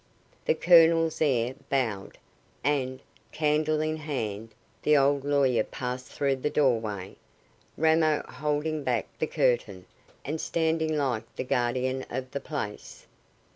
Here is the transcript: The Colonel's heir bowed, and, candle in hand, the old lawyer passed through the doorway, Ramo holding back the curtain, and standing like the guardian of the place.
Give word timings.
The 0.45 0.55
Colonel's 0.55 1.21
heir 1.21 1.53
bowed, 1.69 2.17
and, 2.63 3.01
candle 3.31 3.81
in 3.81 3.97
hand, 3.97 4.49
the 4.81 4.97
old 4.97 5.23
lawyer 5.23 5.63
passed 5.63 6.07
through 6.07 6.37
the 6.37 6.49
doorway, 6.49 7.17
Ramo 7.77 8.23
holding 8.27 8.81
back 8.83 9.05
the 9.19 9.27
curtain, 9.27 9.85
and 10.25 10.41
standing 10.41 10.97
like 10.97 11.25
the 11.35 11.43
guardian 11.43 12.03
of 12.09 12.31
the 12.31 12.39
place. 12.41 13.05